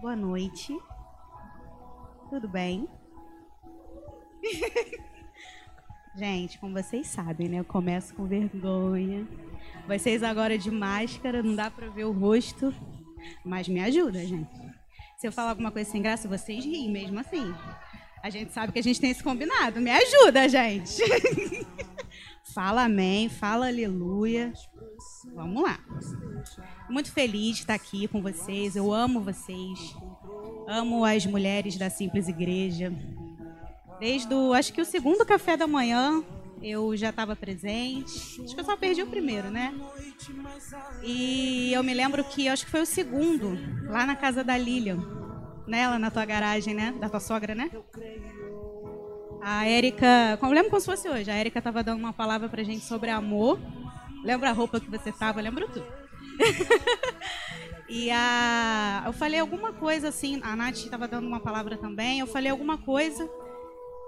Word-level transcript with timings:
Boa 0.00 0.14
noite. 0.14 0.78
Tudo 2.30 2.46
bem? 2.46 2.88
Gente, 6.14 6.56
como 6.60 6.72
vocês 6.72 7.08
sabem, 7.08 7.48
né? 7.48 7.58
Eu 7.58 7.64
começo 7.64 8.14
com 8.14 8.24
vergonha. 8.24 9.26
Vocês 9.88 10.22
agora 10.22 10.56
de 10.56 10.70
máscara, 10.70 11.42
não 11.42 11.56
dá 11.56 11.68
pra 11.68 11.88
ver 11.88 12.04
o 12.04 12.12
rosto. 12.12 12.72
Mas 13.44 13.66
me 13.66 13.80
ajuda, 13.80 14.24
gente. 14.24 14.48
Se 15.16 15.26
eu 15.26 15.32
falar 15.32 15.50
alguma 15.50 15.72
coisa 15.72 15.90
sem 15.90 16.00
graça, 16.00 16.28
vocês 16.28 16.64
riem 16.64 16.92
mesmo 16.92 17.18
assim. 17.18 17.52
A 18.22 18.30
gente 18.30 18.52
sabe 18.52 18.72
que 18.72 18.78
a 18.78 18.82
gente 18.82 19.00
tem 19.00 19.10
esse 19.10 19.22
combinado. 19.22 19.80
Me 19.80 19.90
ajuda, 19.90 20.48
gente. 20.48 21.02
fala 22.54 22.84
amém, 22.84 23.28
fala 23.28 23.66
aleluia. 23.66 24.52
Vamos 25.34 25.62
lá. 25.62 25.80
Muito 26.88 27.12
feliz 27.12 27.56
de 27.56 27.62
estar 27.62 27.74
aqui 27.74 28.08
com 28.08 28.22
vocês. 28.22 28.74
Eu 28.74 28.92
amo 28.92 29.20
vocês. 29.20 29.94
Amo 30.66 31.04
as 31.04 31.26
mulheres 31.26 31.76
da 31.76 31.90
Simples 31.90 32.28
Igreja. 32.28 32.92
Desde 34.00 34.32
o, 34.32 34.54
acho 34.54 34.72
que 34.72 34.80
o 34.80 34.84
segundo 34.84 35.24
café 35.26 35.56
da 35.56 35.66
manhã, 35.66 36.22
eu 36.62 36.96
já 36.96 37.10
estava 37.10 37.36
presente. 37.36 38.40
Acho 38.42 38.54
que 38.54 38.60
eu 38.60 38.64
só 38.64 38.76
perdi 38.76 39.02
o 39.02 39.06
primeiro, 39.06 39.50
né? 39.50 39.74
E 41.02 41.72
eu 41.72 41.82
me 41.82 41.92
lembro 41.92 42.24
que 42.24 42.48
acho 42.48 42.64
que 42.64 42.70
foi 42.70 42.82
o 42.82 42.86
segundo, 42.86 43.58
lá 43.90 44.06
na 44.06 44.16
casa 44.16 44.42
da 44.42 44.56
Lilian, 44.56 44.98
né? 45.66 45.88
Lá 45.88 45.98
na 45.98 46.10
tua 46.10 46.24
garagem, 46.24 46.74
né? 46.74 46.94
Da 46.98 47.08
tua 47.08 47.20
sogra, 47.20 47.54
né? 47.54 47.70
A 49.42 49.66
Érica, 49.66 50.38
eu 50.40 50.48
lembro 50.50 50.70
como 50.70 50.80
se 50.80 50.86
fosse 50.86 51.08
hoje. 51.08 51.30
A 51.30 51.34
Érica 51.34 51.58
estava 51.58 51.82
dando 51.82 51.98
uma 51.98 52.12
palavra 52.12 52.48
pra 52.48 52.62
gente 52.62 52.84
sobre 52.84 53.10
amor. 53.10 53.58
Lembra 54.24 54.50
a 54.50 54.52
roupa 54.52 54.80
que 54.80 54.90
você 54.90 55.12
tava? 55.12 55.40
Lembro 55.40 55.68
tudo. 55.68 55.97
e 57.88 58.10
a, 58.10 59.02
eu 59.06 59.12
falei 59.12 59.40
alguma 59.40 59.72
coisa 59.72 60.08
assim. 60.08 60.40
A 60.42 60.54
Nath 60.56 60.76
estava 60.76 61.08
dando 61.08 61.26
uma 61.26 61.40
palavra 61.40 61.76
também. 61.76 62.20
Eu 62.20 62.26
falei 62.26 62.50
alguma 62.50 62.78
coisa. 62.78 63.28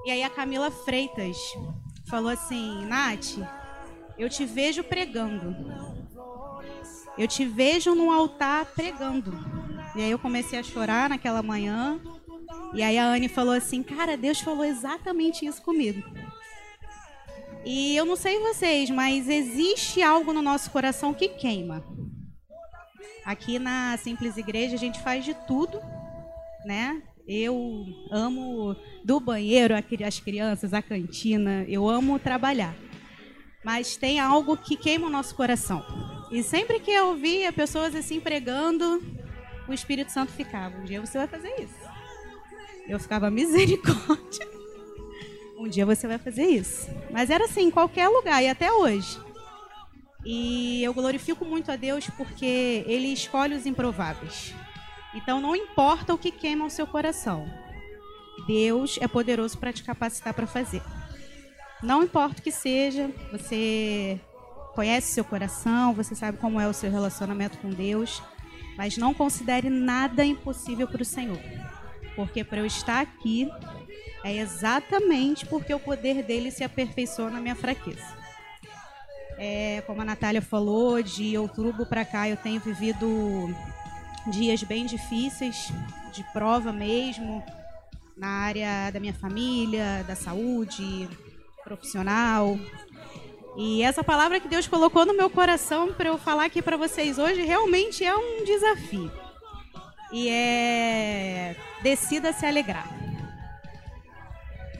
E 0.05 0.11
aí 0.11 0.23
a 0.23 0.31
Camila 0.31 0.71
Freitas 0.71 1.37
falou 2.09 2.31
assim: 2.31 2.85
Nath, 2.87 3.39
eu 4.19 4.29
te 4.29 4.45
vejo 4.45 4.83
pregando. 4.83 5.55
Eu 7.19 7.29
te 7.29 7.45
vejo 7.45 7.95
num 7.95 8.11
altar 8.11 8.67
pregando. 8.67 9.33
E 9.95 10.03
aí 10.03 10.11
eu 10.11 10.19
comecei 10.19 10.59
a 10.59 10.63
chorar 10.63 11.09
naquela 11.09 11.43
manhã. 11.43 12.01
E 12.73 12.83
aí 12.83 12.97
a 12.97 13.07
Anne 13.07 13.29
falou 13.29 13.53
assim: 13.53 13.83
Cara, 13.83 14.17
Deus 14.17 14.41
falou 14.41 14.65
exatamente 14.65 15.45
isso 15.45 15.61
comigo. 15.63 16.03
E 17.65 17.95
eu 17.95 18.07
não 18.07 18.17
sei 18.17 18.39
vocês, 18.39 18.89
mas 18.89 19.29
existe 19.29 20.03
algo 20.03 20.33
no 20.33 20.41
nosso 20.41 20.71
coração 20.71 21.13
que 21.13 21.29
queima. 21.29 21.85
Aqui 23.25 23.59
na 23.59 23.97
Simples 23.97 24.37
Igreja 24.37 24.75
a 24.75 24.79
gente 24.79 25.01
faz 25.03 25.25
de 25.25 25.35
tudo, 25.47 25.81
né? 26.65 27.03
Eu 27.27 27.87
amo 28.11 28.75
do 29.05 29.21
banheiro 29.21 29.75
as 30.05 30.19
crianças, 30.19 30.75
a 30.75 30.83
cantina, 30.83 31.65
eu 31.69 31.89
amo 31.89 32.19
trabalhar. 32.19 32.75
Mas 33.65 33.97
tem 33.97 34.19
algo 34.19 34.57
que 34.57 34.77
queima 34.77 35.07
o 35.07 35.11
nosso 35.11 35.35
coração. 35.35 35.85
E 36.31 36.43
sempre 36.43 36.81
que 36.81 36.91
eu 36.91 37.15
via 37.15 37.53
pessoas 37.53 37.95
assim 37.95 38.21
pregando, 38.21 39.03
o 39.69 39.73
Espírito 39.73 40.11
Santo 40.11 40.33
ficava: 40.33 40.77
um 40.79 40.85
dia 40.85 41.01
você 41.01 41.19
vai 41.19 41.29
fazer 41.29 41.53
isso. 41.61 41.91
Eu 42.89 42.99
ficava 42.99 43.31
misericórdia. 43.31 44.49
Um 45.61 45.69
dia 45.69 45.85
você 45.85 46.09
vai 46.09 46.17
fazer 46.17 46.47
isso. 46.47 46.89
Mas 47.11 47.29
era 47.29 47.45
assim, 47.45 47.65
em 47.65 47.71
qualquer 47.71 48.09
lugar, 48.09 48.43
e 48.43 48.49
até 48.49 48.73
hoje. 48.73 49.21
E 50.25 50.83
eu 50.83 50.93
glorifico 50.93 51.45
muito 51.45 51.73
a 51.73 51.77
Deus 51.77 52.09
porque 52.17 52.85
Ele 52.87 53.09
escolhe 53.09 53.55
os 53.55 53.67
improváveis. 53.67 54.55
Então 55.15 55.41
não 55.41 55.57
importa 55.57 56.15
o 56.15 56.19
que 56.19 56.31
queima 56.31 56.67
o 56.67 56.71
seu 56.71 56.87
coração. 56.87 57.49
Deus 58.47 58.99
é 59.01 59.09
poderoso 59.09 59.59
para 59.59 59.73
te 59.73 59.83
capacitar 59.83 60.35
para 60.35 60.47
fazer. 60.47 60.83
Não 61.83 62.03
importa 62.03 62.41
o 62.41 62.43
que 62.43 62.53
seja, 62.53 63.11
você 63.33 64.21
conhece 64.75 65.13
seu 65.13 65.25
coração, 65.25 65.95
você 65.95 66.15
sabe 66.15 66.39
como 66.39 66.61
é 66.61 66.69
o 66.69 66.73
seu 66.73 66.91
relacionamento 66.91 67.59
com 67.59 67.71
Deus, 67.71 68.23
mas 68.77 68.97
não 68.97 69.15
considere 69.15 69.69
nada 69.69 70.25
impossível 70.25 70.87
para 70.87 71.03
o 71.03 71.05
Senhor. 71.05 71.41
Porque 72.15 72.45
para 72.45 72.59
eu 72.59 72.67
estar 72.67 73.01
aqui, 73.01 73.49
é 74.23 74.37
exatamente 74.37 75.47
porque 75.47 75.73
o 75.73 75.81
poder 75.81 76.23
dele 76.23 76.51
se 76.51 76.63
aperfeiçoa 76.63 77.31
na 77.31 77.41
minha 77.41 77.55
fraqueza. 77.55 78.20
É, 79.43 79.83
como 79.87 80.03
a 80.03 80.05
Natália 80.05 80.43
falou, 80.43 81.03
de 81.03 81.39
outubro 81.39 81.87
para 81.87 82.05
cá 82.05 82.29
eu 82.29 82.37
tenho 82.37 82.61
vivido 82.61 83.49
dias 84.27 84.63
bem 84.63 84.85
difíceis, 84.85 85.73
de 86.13 86.23
prova 86.25 86.75
mesmo, 86.75 87.43
na 88.15 88.29
área 88.29 88.91
da 88.93 89.01
minha 89.01 89.15
família, 89.15 90.05
da 90.07 90.15
saúde, 90.15 91.09
profissional. 91.65 92.59
E 93.57 93.83
essa 93.83 94.05
palavra 94.05 94.41
que 94.41 94.47
Deus 94.47 94.69
colocou 94.69 95.07
no 95.07 95.17
meu 95.17 95.31
coração 95.31 95.91
para 95.95 96.11
eu 96.11 96.19
falar 96.19 96.45
aqui 96.45 96.61
para 96.61 96.77
vocês 96.77 97.19
hoje 97.19 97.43
realmente 97.43 98.05
é 98.05 98.15
um 98.15 98.45
desafio. 98.45 99.11
E 100.13 100.29
é 100.29 101.57
decida 101.83 102.31
se 102.35 102.45
alegrar. 102.45 102.87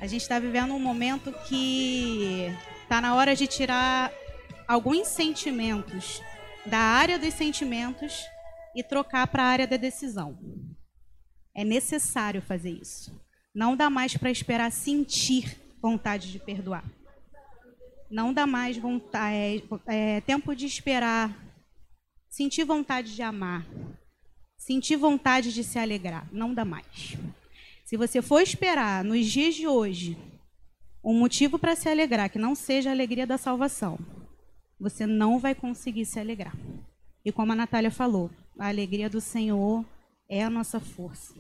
A 0.03 0.07
gente 0.07 0.21
está 0.21 0.39
vivendo 0.39 0.75
um 0.75 0.79
momento 0.79 1.33
que 1.49 2.55
está 2.83 3.01
na 3.01 3.15
hora 3.15 3.35
de 3.35 3.47
tirar 3.47 4.13
alguns 4.71 5.09
sentimentos 5.09 6.23
da 6.65 6.79
área 6.79 7.19
dos 7.19 7.35
sentimentos 7.35 8.25
e 8.73 8.85
trocar 8.85 9.27
para 9.27 9.43
a 9.43 9.47
área 9.47 9.67
da 9.67 9.77
decisão. 9.77 10.39
É 11.53 11.65
necessário 11.65 12.41
fazer 12.41 12.71
isso. 12.71 13.21
Não 13.53 13.75
dá 13.75 13.91
mais 13.91 14.17
para 14.17 14.31
esperar 14.31 14.71
sentir 14.71 15.61
vontade 15.83 16.31
de 16.31 16.39
perdoar. 16.39 16.85
Não 18.09 18.33
dá 18.33 18.47
mais 18.47 18.77
vontade, 18.77 19.65
é, 19.89 20.19
é, 20.19 20.21
tempo 20.21 20.55
de 20.55 20.67
esperar 20.67 21.37
sentir 22.29 22.63
vontade 22.63 23.13
de 23.13 23.23
amar, 23.23 23.67
sentir 24.57 24.95
vontade 24.95 25.53
de 25.53 25.65
se 25.65 25.81
alegrar. 25.81 26.29
Não 26.31 26.55
dá 26.55 26.65
mais. 26.65 27.17
Se 27.85 27.97
você 27.97 28.23
for 28.23 28.41
esperar 28.41 29.03
nos 29.03 29.27
dias 29.27 29.57
de 29.57 29.67
hoje 29.67 30.17
um 31.03 31.19
motivo 31.19 31.59
para 31.59 31.75
se 31.75 31.89
alegrar 31.89 32.31
que 32.31 32.39
não 32.39 32.55
seja 32.55 32.91
a 32.91 32.93
alegria 32.93 33.27
da 33.27 33.37
salvação, 33.37 33.99
você 34.81 35.07
não 35.07 35.39
vai 35.39 35.55
conseguir 35.55 36.07
se 36.07 36.19
alegrar. 36.19 36.57
E 37.25 37.31
como 37.31 37.53
a 37.53 37.57
Natália 37.57 37.91
falou, 37.91 38.31
a 38.59 38.69
alegria 38.69 39.11
do 39.11 39.21
Senhor 39.21 39.85
é 40.29 40.43
a 40.43 40.51
nossa 40.51 40.81
força. 40.81 41.35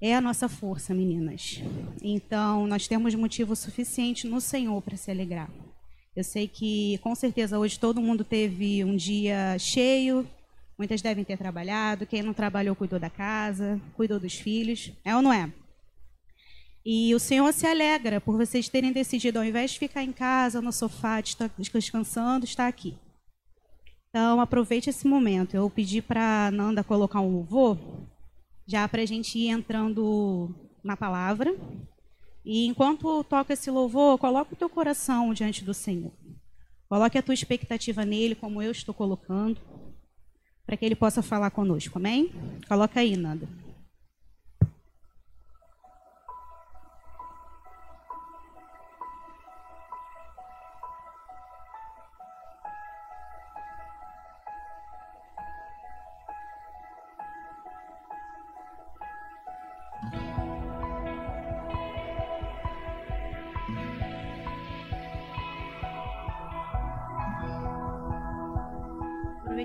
É 0.00 0.14
a 0.14 0.20
nossa 0.20 0.48
força, 0.48 0.94
meninas. 0.94 1.60
Então, 2.02 2.66
nós 2.66 2.86
temos 2.86 3.14
motivo 3.14 3.56
suficiente 3.56 4.28
no 4.28 4.40
Senhor 4.40 4.80
para 4.82 4.96
se 4.96 5.10
alegrar. 5.10 5.50
Eu 6.14 6.22
sei 6.22 6.46
que, 6.46 6.98
com 6.98 7.14
certeza, 7.14 7.58
hoje 7.58 7.78
todo 7.78 8.00
mundo 8.00 8.24
teve 8.24 8.84
um 8.84 8.94
dia 8.94 9.58
cheio, 9.58 10.26
Muitas 10.78 11.00
devem 11.00 11.24
ter 11.24 11.38
trabalhado, 11.38 12.06
quem 12.06 12.22
não 12.22 12.34
trabalhou 12.34 12.76
cuidou 12.76 13.00
da 13.00 13.08
casa, 13.08 13.80
cuidou 13.94 14.20
dos 14.20 14.34
filhos, 14.34 14.92
é 15.02 15.16
ou 15.16 15.22
não 15.22 15.32
é? 15.32 15.50
E 16.88 17.12
o 17.16 17.18
Senhor 17.18 17.52
se 17.52 17.66
alegra 17.66 18.20
por 18.20 18.36
vocês 18.36 18.68
terem 18.68 18.92
decidido, 18.92 19.40
ao 19.40 19.44
invés 19.44 19.72
de 19.72 19.80
ficar 19.80 20.04
em 20.04 20.12
casa, 20.12 20.62
no 20.62 20.72
sofá, 20.72 21.20
descansando, 21.58 22.44
estar 22.44 22.68
aqui. 22.68 22.96
Então, 24.08 24.40
aproveite 24.40 24.88
esse 24.88 25.04
momento. 25.04 25.56
Eu 25.56 25.68
pedi 25.68 26.00
para 26.00 26.48
Nanda 26.52 26.84
colocar 26.84 27.20
um 27.20 27.32
louvor, 27.32 27.76
já 28.64 28.86
para 28.86 29.02
a 29.02 29.04
gente 29.04 29.36
ir 29.36 29.48
entrando 29.48 30.54
na 30.84 30.96
palavra. 30.96 31.56
E 32.44 32.66
enquanto 32.66 33.24
toca 33.24 33.54
esse 33.54 33.68
louvor, 33.68 34.16
coloque 34.16 34.52
o 34.52 34.56
teu 34.56 34.68
coração 34.68 35.34
diante 35.34 35.64
do 35.64 35.74
Senhor. 35.74 36.12
Coloque 36.88 37.18
a 37.18 37.22
tua 37.22 37.34
expectativa 37.34 38.04
nele, 38.04 38.36
como 38.36 38.62
eu 38.62 38.70
estou 38.70 38.94
colocando 38.94 39.60
para 40.64 40.76
que 40.76 40.84
ele 40.84 40.94
possa 40.94 41.20
falar 41.20 41.50
conosco, 41.50 41.98
amém? 41.98 42.30
Coloca 42.68 43.00
aí, 43.00 43.16
Nanda. 43.16 43.48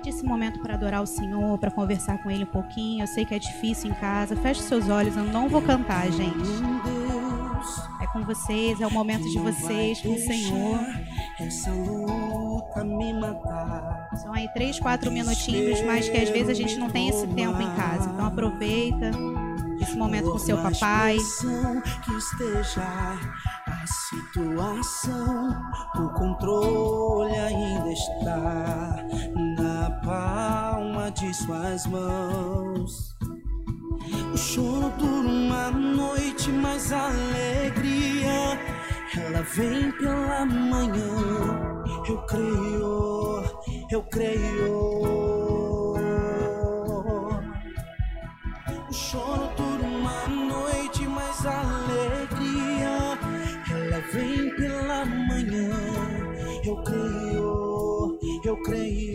Esse 0.10 0.24
momento 0.24 0.60
para 0.60 0.74
adorar 0.74 1.02
o 1.02 1.08
Senhor, 1.08 1.58
para 1.58 1.72
conversar 1.72 2.22
com 2.22 2.30
Ele 2.30 2.44
um 2.44 2.48
pouquinho. 2.48 3.04
Eu 3.04 3.08
sei 3.08 3.26
que 3.26 3.34
é 3.34 3.40
difícil 3.40 3.92
em 3.92 3.94
casa. 3.94 4.36
Feche 4.36 4.62
seus 4.62 4.90
olhos, 4.90 5.16
eu 5.16 5.24
não 5.24 5.48
vou 5.50 5.62
cantar, 5.62 6.12
gente. 6.12 6.50
É 8.02 8.08
com 8.08 8.24
vocês, 8.24 8.82
é 8.82 8.88
o 8.88 8.92
momento 8.92 9.30
de 9.30 9.38
vocês 9.40 10.02
com 10.02 10.14
o 10.14 10.18
Senhor. 10.18 10.80
São 14.16 14.34
aí 14.34 14.48
três, 14.54 14.80
quatro 14.80 15.12
minutinhos, 15.12 15.82
mas 15.82 16.10
que 16.10 16.18
às 16.18 16.30
vezes 16.30 16.50
a 16.50 16.54
gente 16.54 16.78
não 16.78 16.90
tem 16.90 17.10
esse 17.10 17.28
tempo 17.28 17.62
em 17.62 17.76
casa. 17.76 18.10
Então 18.10 18.26
aproveita 18.26 19.12
esse 19.82 19.96
momento 19.98 20.32
com 20.32 20.40
seu 20.40 20.58
papai. 20.58 21.18
A 23.68 23.88
situação, 23.88 25.62
o 25.96 26.10
controle 26.10 27.34
ainda 27.34 27.92
está 27.92 29.06
na 29.82 29.90
palma 29.90 31.10
de 31.10 31.34
suas 31.34 31.88
mãos. 31.88 33.16
O 34.32 34.38
choro 34.38 34.94
dura 35.00 35.28
uma 35.28 35.72
noite, 35.72 36.52
mas 36.52 36.92
a 36.92 37.08
alegria 37.08 38.60
ela 39.18 39.42
vem 39.42 39.92
pela 39.94 40.46
manhã. 40.46 41.84
Eu 42.08 42.18
creio, 42.28 43.44
eu 43.90 44.04
creio. 44.04 44.92
O 48.88 48.94
choro 48.94 49.50
dura 49.58 49.84
uma 49.84 50.28
noite, 50.28 51.08
mas 51.08 51.46
a 51.46 51.60
alegria 51.60 53.18
ela 53.72 54.02
vem 54.14 54.56
pela 54.56 55.06
manhã. 55.06 55.70
Eu 56.64 56.76
creio, 56.84 58.20
eu 58.46 58.58
creio. 58.62 59.11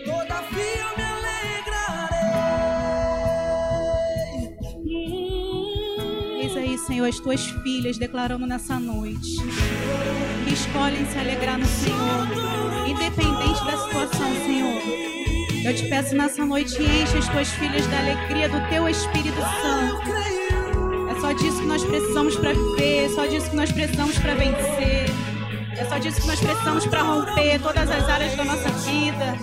todavia 0.04 0.88
me 0.98 1.04
alegrarei. 1.14 2.18
Eis 6.42 6.58
aí, 6.58 6.76
Senhor, 6.80 7.08
as 7.08 7.20
tuas 7.20 7.46
filhas 7.46 8.00
declarando 8.00 8.48
nessa 8.48 8.80
noite 8.80 9.38
que 10.44 10.54
escolhem 10.54 11.06
se 11.06 11.20
alegrar 11.20 11.60
no 11.60 11.68
Senhor, 11.68 12.28
independente 12.88 13.64
da 13.64 13.78
situação, 13.78 14.34
Senhor. 14.46 15.21
Eu 15.64 15.76
te 15.76 15.88
peço 15.88 16.16
nessa 16.16 16.44
noite, 16.44 16.82
enche 16.82 17.18
as 17.18 17.28
tuas 17.30 17.50
filhas 17.52 17.86
da 17.88 18.00
alegria 18.00 18.50
do 18.50 18.60
teu 18.70 18.90
Espírito 18.90 19.40
Santo. 19.40 20.12
É 21.10 21.22
só 21.22 21.32
disso 21.34 21.60
que 21.60 21.68
nós 21.68 21.84
precisamos 21.84 22.36
para 22.36 22.54
viver, 22.54 23.06
é 23.06 23.10
só 23.10 23.28
disso 23.28 23.50
que 23.50 23.56
nós 23.56 23.72
precisamos 23.72 24.18
para 24.18 24.34
vencer. 24.34 25.06
É 25.78 25.86
só 25.86 26.00
disso 26.00 26.22
que 26.22 26.28
nós 26.28 26.40
precisamos 26.40 26.86
para 26.88 27.04
romper 27.04 27.60
todas 27.60 27.90
as 27.92 28.10
áreas 28.10 28.36
da 28.36 28.44
nossa 28.44 28.70
vida. 28.70 29.38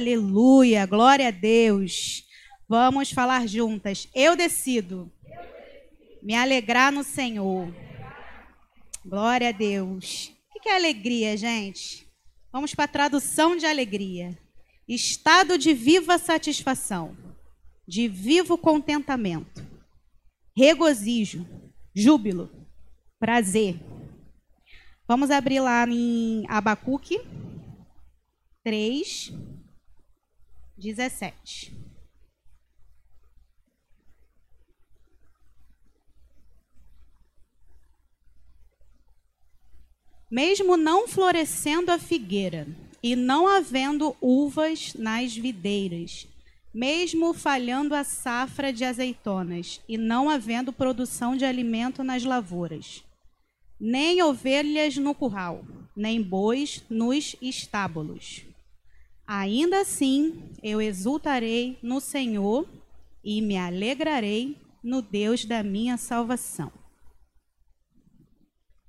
Aleluia, 0.00 0.86
glória 0.86 1.28
a 1.28 1.30
Deus. 1.30 2.24
Vamos 2.68 3.10
falar 3.10 3.46
juntas. 3.46 4.08
Eu 4.14 4.34
decido 4.36 5.12
me 6.22 6.34
alegrar 6.34 6.92
no 6.92 7.02
Senhor. 7.02 7.74
Glória 9.04 9.48
a 9.48 9.52
Deus. 9.52 10.30
O 10.54 10.60
que 10.60 10.68
é 10.68 10.76
alegria, 10.76 11.34
gente? 11.34 12.06
Vamos 12.52 12.74
para 12.74 12.84
a 12.84 12.88
tradução 12.88 13.56
de 13.56 13.64
alegria: 13.64 14.38
estado 14.86 15.56
de 15.56 15.72
viva 15.72 16.18
satisfação, 16.18 17.16
de 17.88 18.06
vivo 18.08 18.58
contentamento, 18.58 19.66
regozijo, 20.54 21.46
júbilo, 21.94 22.50
prazer. 23.18 23.80
Vamos 25.08 25.30
abrir 25.30 25.60
lá 25.60 25.86
em 25.88 26.44
Abacuque 26.46 27.20
3, 28.62 29.32
17. 30.76 31.89
Mesmo 40.30 40.76
não 40.76 41.08
florescendo 41.08 41.90
a 41.90 41.98
figueira 41.98 42.68
e 43.02 43.16
não 43.16 43.48
havendo 43.48 44.16
uvas 44.20 44.94
nas 44.94 45.34
videiras, 45.34 46.28
mesmo 46.72 47.34
falhando 47.34 47.94
a 47.94 48.04
safra 48.04 48.72
de 48.72 48.84
azeitonas 48.84 49.80
e 49.88 49.98
não 49.98 50.30
havendo 50.30 50.72
produção 50.72 51.36
de 51.36 51.44
alimento 51.44 52.04
nas 52.04 52.22
lavouras, 52.22 53.02
nem 53.80 54.22
ovelhas 54.22 54.96
no 54.96 55.14
curral, 55.14 55.64
nem 55.96 56.22
bois 56.22 56.84
nos 56.88 57.34
estábulos. 57.42 58.44
Ainda 59.26 59.80
assim, 59.80 60.42
eu 60.62 60.80
exultarei 60.80 61.78
no 61.82 62.00
Senhor 62.00 62.68
e 63.24 63.40
me 63.40 63.56
alegrarei 63.56 64.56
no 64.82 65.02
Deus 65.02 65.44
da 65.44 65.62
minha 65.62 65.96
salvação. 65.96 66.79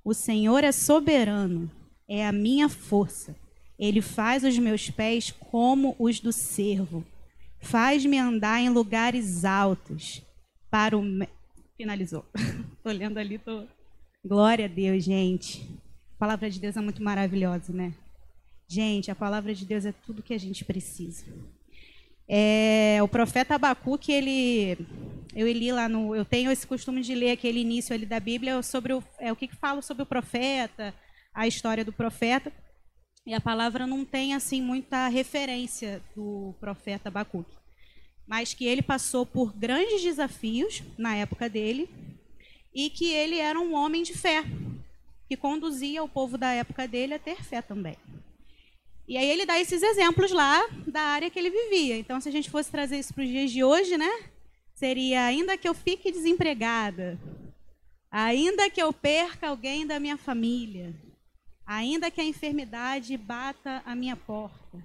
O 0.03 0.13
Senhor 0.13 0.63
é 0.63 0.71
soberano, 0.71 1.69
é 2.07 2.25
a 2.25 2.31
minha 2.31 2.67
força. 2.67 3.35
Ele 3.77 4.01
faz 4.01 4.43
os 4.43 4.57
meus 4.57 4.89
pés 4.89 5.31
como 5.31 5.95
os 5.97 6.19
do 6.19 6.31
servo. 6.31 7.05
Faz-me 7.59 8.17
andar 8.17 8.59
em 8.59 8.69
lugares 8.69 9.45
altos. 9.45 10.21
Para 10.69 10.97
o 10.97 11.01
me... 11.01 11.27
finalizou. 11.77 12.25
tô 12.83 12.91
lendo 12.91 13.17
ali, 13.17 13.37
tô 13.37 13.65
Glória 14.23 14.65
a 14.65 14.67
Deus, 14.67 15.03
gente. 15.03 15.67
A 16.15 16.19
palavra 16.19 16.47
de 16.47 16.59
Deus 16.59 16.77
é 16.77 16.81
muito 16.81 17.01
maravilhosa, 17.01 17.73
né? 17.73 17.91
Gente, 18.67 19.09
a 19.09 19.15
palavra 19.15 19.53
de 19.55 19.65
Deus 19.65 19.83
é 19.83 19.91
tudo 19.91 20.21
que 20.21 20.33
a 20.33 20.37
gente 20.37 20.63
precisa. 20.63 21.25
É, 22.33 22.97
o 23.03 23.09
profeta 23.09 23.55
Abacuque, 23.55 24.09
ele, 24.09 24.77
eu 25.35 25.51
li 25.51 25.69
lá 25.69 25.89
no, 25.89 26.15
eu 26.15 26.23
tenho 26.23 26.49
esse 26.49 26.65
costume 26.65 27.01
de 27.01 27.13
ler 27.13 27.31
aquele 27.31 27.59
início 27.59 27.93
ali 27.93 28.05
da 28.05 28.21
Bíblia 28.21 28.63
sobre 28.63 28.93
o, 28.93 29.03
é, 29.19 29.33
o 29.33 29.35
que, 29.35 29.49
que 29.49 29.55
fala 29.57 29.81
sobre 29.81 30.03
o 30.03 30.05
profeta, 30.05 30.95
a 31.33 31.45
história 31.45 31.83
do 31.83 31.91
profeta. 31.91 32.49
E 33.27 33.33
a 33.33 33.41
palavra 33.41 33.85
não 33.85 34.05
tem 34.05 34.33
assim 34.33 34.61
muita 34.61 35.09
referência 35.09 36.01
do 36.15 36.55
profeta 36.57 37.09
Abacuque, 37.09 37.53
mas 38.25 38.53
que 38.53 38.65
ele 38.65 38.81
passou 38.81 39.25
por 39.25 39.53
grandes 39.53 40.01
desafios 40.01 40.81
na 40.97 41.17
época 41.17 41.49
dele 41.49 41.89
e 42.73 42.89
que 42.89 43.11
ele 43.11 43.39
era 43.39 43.59
um 43.59 43.75
homem 43.75 44.03
de 44.03 44.13
fé, 44.13 44.45
que 45.27 45.35
conduzia 45.35 46.01
o 46.01 46.07
povo 46.07 46.37
da 46.37 46.53
época 46.53 46.87
dele 46.87 47.13
a 47.13 47.19
ter 47.19 47.43
fé 47.43 47.61
também. 47.61 47.97
E 49.11 49.17
aí 49.17 49.29
ele 49.29 49.45
dá 49.45 49.59
esses 49.59 49.83
exemplos 49.83 50.31
lá 50.31 50.65
da 50.87 51.01
área 51.01 51.29
que 51.29 51.37
ele 51.37 51.49
vivia. 51.49 51.97
Então, 51.97 52.21
se 52.21 52.29
a 52.29 52.31
gente 52.31 52.49
fosse 52.49 52.71
trazer 52.71 52.97
isso 52.97 53.13
para 53.13 53.25
os 53.25 53.29
dias 53.29 53.51
de 53.51 53.61
hoje, 53.61 53.97
né? 53.97 54.09
Seria 54.73 55.25
ainda 55.25 55.57
que 55.57 55.67
eu 55.67 55.73
fique 55.73 56.13
desempregada, 56.13 57.19
ainda 58.09 58.69
que 58.69 58.81
eu 58.81 58.93
perca 58.93 59.49
alguém 59.49 59.85
da 59.85 59.99
minha 59.99 60.15
família, 60.15 60.95
ainda 61.65 62.09
que 62.09 62.21
a 62.21 62.23
enfermidade 62.23 63.17
bata 63.17 63.83
a 63.85 63.93
minha 63.93 64.15
porta, 64.15 64.81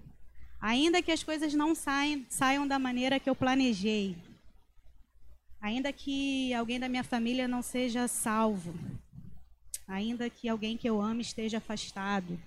ainda 0.61 1.00
que 1.00 1.12
as 1.12 1.23
coisas 1.23 1.54
não 1.54 1.73
saiam, 1.73 2.26
saiam 2.28 2.66
da 2.66 2.80
maneira 2.80 3.21
que 3.21 3.30
eu 3.30 3.37
planejei, 3.37 4.16
Ainda 5.61 5.92
que 5.92 6.52
alguém 6.52 6.78
da 6.78 6.88
minha 6.88 7.04
família 7.04 7.47
não 7.49 7.62
seja 7.62 8.06
salvo, 8.06 8.75
ainda 9.87 10.28
que 10.28 10.49
alguém 10.49 10.76
que 10.76 10.88
eu 10.88 11.00
ame 11.00 11.23
esteja 11.23 11.59
afastado, 11.59 12.38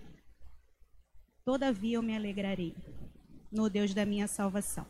todavia 1.50 1.96
eu 1.96 2.04
me 2.04 2.16
alegrarei 2.16 2.76
no 3.52 3.72
Deus 3.72 3.92
da 3.92 4.06
minha 4.06 4.28
salvação. 4.28 4.86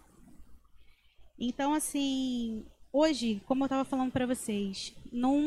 Então, 1.40 1.74
assim, 1.74 2.66
hoje, 2.92 3.42
como 3.46 3.64
eu 3.64 3.68
estava 3.68 3.86
falando 3.86 4.12
para 4.12 4.26
vocês, 4.26 4.94
não, 5.10 5.40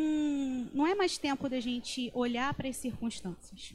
não 0.73 0.87
é 0.87 0.95
mais 0.95 1.19
tempo 1.19 1.51
da 1.51 1.61
gente 1.61 2.11
olhar 2.15 2.55
para 2.55 2.67
as 2.67 2.79
circunstâncias. 2.79 3.75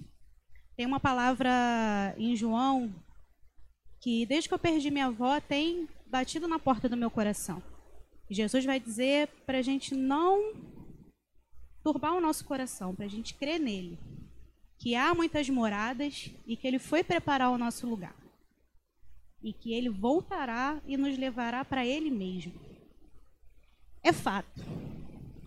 Tem 0.76 0.88
uma 0.88 1.00
palavra 1.00 2.16
em 2.18 2.36
João 2.36 2.92
que, 4.02 4.26
desde 4.26 4.50
que 4.50 4.56
eu 4.56 4.60
perdi 4.60 4.90
minha 4.90 5.06
avó, 5.06 5.40
tem 5.40 5.88
batido 6.08 6.48
na 6.48 6.58
porta 6.58 6.90
do 6.90 6.98
meu 6.98 7.12
coração. 7.12 7.62
Jesus 8.32 8.66
vai 8.66 8.80
dizer 8.80 9.28
para 9.46 9.60
a 9.60 9.62
gente 9.62 9.94
não 9.94 10.56
turbar 11.84 12.16
o 12.16 12.22
nosso 12.22 12.44
coração, 12.46 12.96
para 12.96 13.06
a 13.06 13.10
gente 13.10 13.36
crer 13.36 13.60
nele, 13.60 14.00
que 14.78 14.96
há 14.96 15.14
muitas 15.14 15.50
moradas 15.50 16.32
e 16.46 16.56
que 16.56 16.68
ele 16.68 16.80
foi 16.80 17.04
preparar 17.04 17.52
o 17.52 17.58
nosso 17.58 17.88
lugar. 17.88 18.16
E 19.42 19.54
que 19.54 19.74
ele 19.74 19.90
voltará 19.90 20.82
e 20.86 20.98
nos 20.98 21.18
levará 21.18 21.66
para 21.66 21.86
ele 21.86 22.10
mesmo. 22.10 22.54
É 24.04 24.14
fato. 24.14 24.62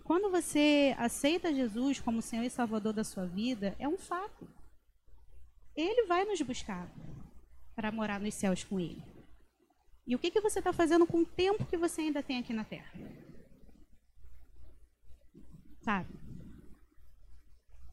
Quando 0.03 0.29
você 0.29 0.93
aceita 0.97 1.53
Jesus 1.53 1.99
como 1.99 2.21
Senhor 2.21 2.43
e 2.43 2.49
Salvador 2.49 2.93
da 2.93 3.03
sua 3.03 3.25
vida, 3.25 3.75
é 3.79 3.87
um 3.87 3.97
fato. 3.97 4.47
Ele 5.75 6.05
vai 6.05 6.25
nos 6.25 6.41
buscar 6.41 6.91
para 7.75 7.91
morar 7.91 8.19
nos 8.19 8.33
céus 8.33 8.63
com 8.63 8.79
ele. 8.79 9.01
E 10.05 10.15
o 10.15 10.19
que, 10.19 10.31
que 10.31 10.41
você 10.41 10.59
está 10.59 10.73
fazendo 10.73 11.07
com 11.07 11.19
o 11.19 11.25
tempo 11.25 11.65
que 11.65 11.77
você 11.77 12.01
ainda 12.01 12.21
tem 12.21 12.39
aqui 12.39 12.51
na 12.51 12.65
Terra? 12.65 12.91
Sabe? 15.81 16.13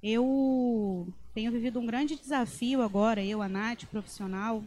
Eu 0.02 1.12
tenho 1.38 1.52
vivido 1.52 1.78
um 1.78 1.86
grande 1.86 2.16
desafio 2.16 2.82
agora, 2.82 3.24
eu, 3.24 3.40
a 3.40 3.48
Nath, 3.48 3.84
profissional. 3.84 4.60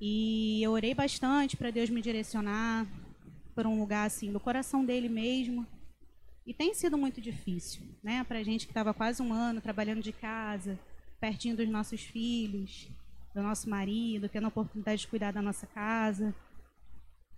E 0.00 0.62
eu 0.62 0.70
orei 0.70 0.94
bastante 0.94 1.56
para 1.56 1.72
Deus 1.72 1.90
me 1.90 2.00
direcionar 2.00 2.86
para 3.52 3.68
um 3.68 3.80
lugar 3.80 4.06
assim, 4.06 4.30
do 4.30 4.38
coração 4.38 4.84
dele 4.84 5.08
mesmo. 5.08 5.66
E 6.46 6.54
tem 6.54 6.72
sido 6.72 6.96
muito 6.96 7.20
difícil, 7.20 7.82
né? 8.00 8.22
Para 8.22 8.38
a 8.38 8.42
gente 8.44 8.64
que 8.64 8.70
estava 8.70 8.94
quase 8.94 9.20
um 9.20 9.32
ano 9.32 9.60
trabalhando 9.60 10.02
de 10.02 10.12
casa, 10.12 10.78
pertinho 11.20 11.56
dos 11.56 11.68
nossos 11.68 12.02
filhos, 12.02 12.88
do 13.34 13.42
nosso 13.42 13.68
marido, 13.68 14.28
tendo 14.28 14.44
a 14.44 14.48
oportunidade 14.54 15.00
de 15.00 15.08
cuidar 15.08 15.32
da 15.32 15.42
nossa 15.42 15.66
casa. 15.66 16.32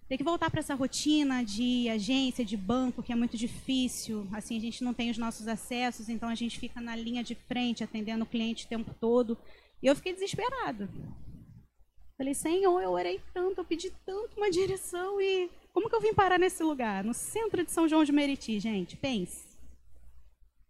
Tem 0.08 0.18
que 0.18 0.24
voltar 0.24 0.50
para 0.50 0.60
essa 0.60 0.74
rotina 0.74 1.42
de 1.42 1.88
agência, 1.88 2.44
de 2.44 2.56
banco, 2.56 3.02
que 3.02 3.12
é 3.12 3.16
muito 3.16 3.36
difícil. 3.36 4.28
Assim, 4.32 4.56
a 4.56 4.60
gente 4.60 4.84
não 4.84 4.92
tem 4.92 5.10
os 5.10 5.16
nossos 5.16 5.48
acessos, 5.48 6.08
então 6.08 6.28
a 6.28 6.34
gente 6.34 6.58
fica 6.58 6.80
na 6.80 6.94
linha 6.94 7.24
de 7.24 7.34
frente, 7.34 7.82
atendendo 7.82 8.24
o 8.24 8.26
cliente 8.26 8.66
o 8.66 8.68
tempo 8.68 8.94
todo. 9.00 9.38
E 9.82 9.86
eu 9.86 9.96
fiquei 9.96 10.12
desesperada. 10.12 10.90
Falei, 12.18 12.34
Senhor, 12.34 12.80
eu 12.80 12.90
orei 12.90 13.20
tanto, 13.32 13.60
eu 13.60 13.64
pedi 13.64 13.90
tanto 14.04 14.36
uma 14.36 14.50
direção 14.50 15.20
e 15.20 15.50
como 15.72 15.88
que 15.88 15.96
eu 15.96 16.00
vim 16.00 16.14
parar 16.14 16.38
nesse 16.38 16.62
lugar? 16.62 17.02
No 17.02 17.12
centro 17.12 17.64
de 17.64 17.72
São 17.72 17.88
João 17.88 18.04
de 18.04 18.12
Meriti, 18.12 18.60
gente, 18.60 18.96
pense. 18.96 19.44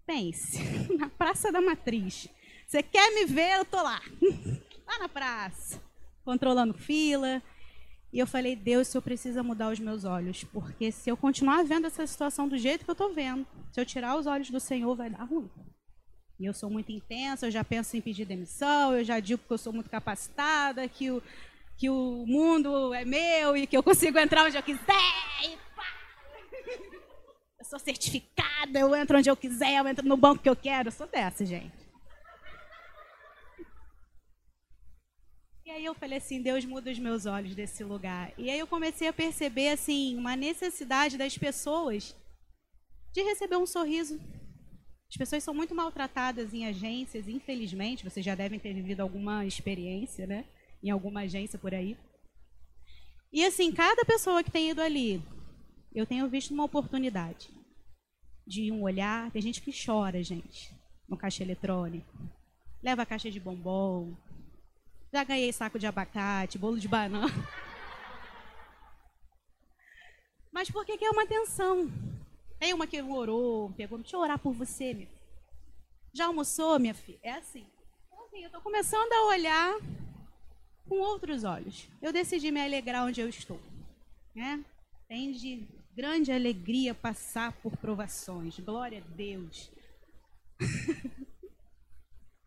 Pense. 0.06 0.58
Na 0.96 1.08
Praça 1.10 1.52
da 1.52 1.60
Matriz. 1.60 2.28
Você 2.66 2.82
quer 2.82 3.12
me 3.14 3.26
ver? 3.26 3.58
Eu 3.58 3.64
tô 3.64 3.76
lá 3.82 4.00
lá 4.86 4.98
na 4.98 5.08
praça, 5.08 5.82
controlando 6.24 6.74
fila. 6.74 7.42
E 8.14 8.21
eu 8.21 8.28
falei, 8.28 8.54
Deus, 8.54 8.87
se 8.87 8.97
eu 8.97 9.02
precisa 9.02 9.42
mudar 9.42 9.73
os 9.73 9.80
meus 9.80 10.04
olhos, 10.04 10.44
porque 10.44 10.92
se 10.92 11.11
eu 11.11 11.16
continuar 11.16 11.64
vendo 11.64 11.88
essa 11.88 12.06
situação 12.06 12.47
do 12.47 12.56
jeito 12.56 12.85
que 12.85 12.90
eu 12.90 12.92
estou 12.92 13.12
vendo, 13.12 13.44
se 13.73 13.80
eu 13.80 13.85
tirar 13.85 14.16
os 14.16 14.25
olhos 14.25 14.49
do 14.50 14.61
Senhor, 14.61 14.94
vai 14.94 15.11
dar 15.11 15.25
ruim. 15.25 15.50
E 16.38 16.47
eu 16.47 16.54
sou 16.54 16.71
muito 16.71 16.92
intensa, 16.92 17.49
eu 17.49 17.50
já 17.50 17.64
penso 17.64 17.97
em 17.97 18.00
pedir 18.00 18.25
demissão, 18.25 18.94
eu 18.94 19.02
já 19.02 19.18
digo 19.18 19.42
que 19.44 19.52
eu 19.52 19.59
sou 19.59 19.73
muito 19.73 19.90
capacitada, 19.90 20.87
que 20.87 21.11
o, 21.11 21.21
que 21.76 21.90
o 21.90 22.25
mundo 22.25 22.94
é 22.94 23.04
meu 23.04 23.56
e 23.56 23.66
que 23.66 23.76
eu 23.76 23.83
consigo 23.83 24.16
entrar 24.16 24.47
onde 24.47 24.56
eu 24.56 24.62
quiser. 24.62 24.78
E 25.42 25.56
pá. 25.75 25.83
Eu 27.59 27.64
sou 27.64 27.80
certificada, 27.80 28.78
eu 28.78 28.94
entro 28.94 29.18
onde 29.18 29.28
eu 29.28 29.37
quiser, 29.37 29.80
eu 29.80 29.88
entro 29.88 30.06
no 30.06 30.16
banco 30.16 30.40
que 30.40 30.49
eu 30.49 30.54
quero. 30.54 30.87
Eu 30.87 30.92
sou 30.92 31.09
dessa, 31.09 31.44
gente. 31.44 31.83
Aí 35.75 35.85
eu 35.85 35.95
falei 35.95 36.19
assim, 36.19 36.40
Deus 36.40 36.64
muda 36.64 36.90
os 36.90 36.99
meus 36.99 37.26
olhos 37.26 37.54
desse 37.54 37.83
lugar. 37.83 38.33
E 38.38 38.49
aí 38.49 38.59
eu 38.59 38.66
comecei 38.66 39.09
a 39.09 39.12
perceber 39.12 39.69
assim 39.71 40.16
uma 40.16 40.37
necessidade 40.37 41.19
das 41.19 41.37
pessoas 41.37 42.14
de 43.12 43.23
receber 43.23 43.57
um 43.57 43.66
sorriso. 43.66 44.21
As 45.11 45.16
pessoas 45.16 45.43
são 45.43 45.52
muito 45.52 45.75
maltratadas 45.75 46.54
em 46.54 46.66
agências, 46.66 47.28
infelizmente. 47.28 48.04
Vocês 48.04 48.25
já 48.25 48.35
devem 48.35 48.59
ter 48.59 48.73
vivido 48.73 49.00
alguma 49.00 49.45
experiência, 49.45 50.26
né? 50.26 50.45
Em 50.83 50.90
alguma 50.90 51.21
agência 51.21 51.59
por 51.59 51.75
aí. 51.75 51.97
E 53.33 53.45
assim, 53.45 53.73
cada 53.73 54.04
pessoa 54.04 54.45
que 54.45 54.50
tem 54.50 54.71
ido 54.71 54.81
ali, 54.81 55.21
eu 55.93 56.07
tenho 56.07 56.28
visto 56.28 56.52
uma 56.52 56.64
oportunidade 56.64 57.49
de 58.47 58.71
um 58.71 58.83
olhar. 58.83 59.31
Tem 59.33 59.43
gente 59.43 59.61
que 59.61 59.73
chora, 59.73 60.23
gente, 60.23 60.73
no 61.09 61.16
caixa 61.16 61.43
eletrônico. 61.43 62.12
Leva 62.83 63.02
a 63.02 63.07
caixa 63.07 63.31
de 63.31 63.40
bombom, 63.40 64.16
já 65.14 65.23
ganhei 65.23 65.52
saco 65.52 65.78
de 65.78 65.87
abacate, 65.87 66.59
bolo 66.59 66.76
de 66.76 66.88
banana. 66.88 67.33
Mas 70.50 70.68
por 70.68 70.85
que 70.85 71.04
é 71.04 71.09
uma 71.09 71.23
atenção? 71.23 71.88
Tem 72.59 72.75
uma 72.75 72.85
que 72.85 73.00
orou, 73.00 73.73
pegou, 73.76 73.97
deixa 73.99 74.16
eu 74.16 74.21
orar 74.21 74.40
por 74.40 74.52
você, 74.52 74.92
minha. 74.92 75.09
Já 76.12 76.26
almoçou, 76.26 76.80
minha 76.80 76.94
filha? 76.94 77.21
É 77.23 77.35
assim. 77.35 77.64
Então, 78.09 78.25
assim, 78.25 78.40
eu 78.40 78.47
estou 78.47 78.61
começando 78.61 79.12
a 79.12 79.26
olhar 79.26 79.78
com 80.88 80.97
outros 80.97 81.44
olhos. 81.44 81.87
Eu 82.02 82.12
decidi 82.12 82.50
me 82.50 82.61
alegrar 82.61 83.04
onde 83.04 83.21
eu 83.21 83.28
estou. 83.28 83.61
Né? 84.35 84.64
Tem 85.06 85.30
de 85.30 85.64
grande 85.94 86.33
alegria 86.33 86.92
passar 86.92 87.52
por 87.62 87.76
provações. 87.76 88.59
Glória 88.59 88.99
a 88.99 89.14
Deus. 89.14 89.71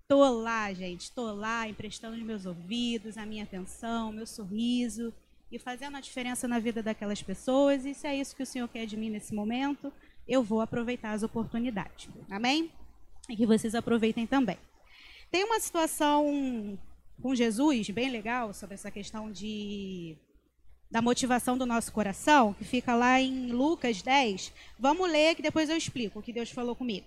Tô 0.09 0.23
lá, 0.29 0.71
gente, 0.71 1.11
tô 1.11 1.33
lá 1.33 1.67
emprestando 1.67 2.15
os 2.15 2.23
meus 2.23 2.45
ouvidos, 2.45 3.17
a 3.17 3.25
minha 3.25 3.43
atenção, 3.43 4.09
meu 4.09 4.25
sorriso 4.25 5.13
e 5.51 5.59
fazendo 5.59 5.97
a 5.97 5.99
diferença 5.99 6.47
na 6.47 6.59
vida 6.59 6.81
daquelas 6.81 7.21
pessoas. 7.21 7.85
E 7.85 7.93
se 7.93 8.07
é 8.07 8.15
isso 8.15 8.33
que 8.33 8.41
o 8.41 8.45
Senhor 8.45 8.69
quer 8.69 8.85
de 8.85 8.95
mim 8.95 9.09
nesse 9.09 9.35
momento, 9.35 9.91
eu 10.25 10.41
vou 10.41 10.61
aproveitar 10.61 11.11
as 11.11 11.23
oportunidades. 11.23 12.07
Amém? 12.29 12.71
E 13.27 13.35
que 13.35 13.45
vocês 13.45 13.75
aproveitem 13.75 14.25
também. 14.25 14.57
Tem 15.29 15.43
uma 15.43 15.59
situação 15.59 16.79
com 17.21 17.35
Jesus 17.35 17.89
bem 17.89 18.09
legal 18.09 18.53
sobre 18.53 18.75
essa 18.75 18.89
questão 18.89 19.29
de 19.29 20.15
da 20.89 21.01
motivação 21.01 21.57
do 21.57 21.65
nosso 21.65 21.91
coração, 21.91 22.53
que 22.53 22.63
fica 22.63 22.95
lá 22.95 23.19
em 23.19 23.51
Lucas 23.51 24.01
10. 24.01 24.53
Vamos 24.79 25.11
ler 25.11 25.35
que 25.35 25.41
depois 25.41 25.69
eu 25.69 25.75
explico 25.75 26.19
o 26.19 26.23
que 26.23 26.31
Deus 26.31 26.49
falou 26.49 26.77
comigo. 26.77 27.05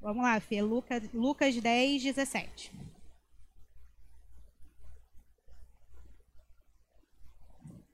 Vamos 0.00 0.22
lá, 0.22 0.38
Fê. 0.38 0.62
Lucas, 0.62 1.02
Lucas 1.12 1.56
10, 1.56 2.02
17. 2.02 2.72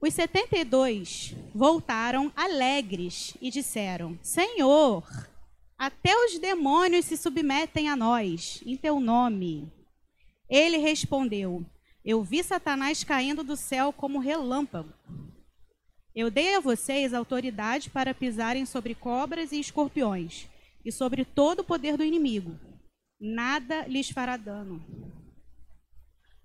Os 0.00 0.12
72 0.12 1.34
voltaram 1.54 2.30
alegres 2.36 3.34
e 3.40 3.50
disseram: 3.50 4.18
Senhor, 4.22 5.02
até 5.78 6.14
os 6.14 6.38
demônios 6.38 7.06
se 7.06 7.16
submetem 7.16 7.88
a 7.88 7.96
nós, 7.96 8.62
em 8.66 8.76
teu 8.76 9.00
nome. 9.00 9.72
Ele 10.46 10.76
respondeu: 10.76 11.64
Eu 12.04 12.22
vi 12.22 12.44
Satanás 12.44 13.02
caindo 13.02 13.42
do 13.42 13.56
céu 13.56 13.94
como 13.94 14.18
relâmpago. 14.18 14.92
Eu 16.14 16.30
dei 16.30 16.54
a 16.54 16.60
vocês 16.60 17.14
autoridade 17.14 17.88
para 17.88 18.14
pisarem 18.14 18.66
sobre 18.66 18.94
cobras 18.94 19.52
e 19.52 19.58
escorpiões 19.58 20.48
e 20.84 20.92
sobre 20.92 21.24
todo 21.24 21.60
o 21.60 21.64
poder 21.64 21.96
do 21.96 22.04
inimigo. 22.04 22.58
Nada 23.20 23.86
lhes 23.86 24.10
fará 24.10 24.36
dano. 24.36 24.84